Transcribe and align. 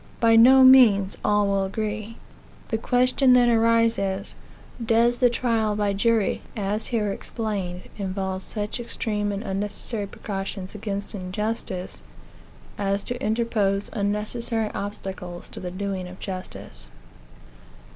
By 0.19 0.35
no 0.35 0.63
means, 0.63 1.15
all 1.23 1.45
will 1.45 1.63
agree. 1.63 2.17
The 2.69 2.79
question 2.79 3.33
then 3.33 3.51
arises 3.51 4.33
Does 4.83 5.19
the 5.19 5.29
trial 5.29 5.75
by 5.75 5.93
jury, 5.93 6.41
as 6.55 6.87
here 6.87 7.11
explained, 7.11 7.83
involve 7.99 8.41
such 8.41 8.79
extreme 8.79 9.31
and 9.31 9.43
unnecessary 9.43 10.07
precautions 10.07 10.73
against 10.73 11.13
injustice, 11.13 12.01
as 12.79 13.03
to 13.03 13.23
interpose 13.23 13.91
unnecessary 13.93 14.71
obstacles 14.73 15.47
to 15.49 15.59
the 15.59 15.69
doing 15.69 16.07
of 16.07 16.19
justice? 16.19 16.89